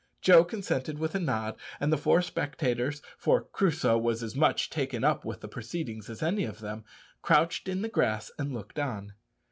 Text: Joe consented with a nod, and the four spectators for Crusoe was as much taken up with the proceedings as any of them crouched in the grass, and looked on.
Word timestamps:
Joe 0.19 0.43
consented 0.43 0.97
with 0.97 1.13
a 1.13 1.19
nod, 1.19 1.57
and 1.79 1.93
the 1.93 1.95
four 1.95 2.23
spectators 2.23 3.03
for 3.19 3.43
Crusoe 3.43 3.99
was 3.99 4.23
as 4.23 4.35
much 4.35 4.71
taken 4.71 5.03
up 5.03 5.25
with 5.25 5.41
the 5.41 5.47
proceedings 5.47 6.09
as 6.09 6.23
any 6.23 6.43
of 6.43 6.59
them 6.59 6.83
crouched 7.21 7.67
in 7.67 7.83
the 7.83 7.87
grass, 7.87 8.31
and 8.39 8.51
looked 8.51 8.79
on. 8.79 9.13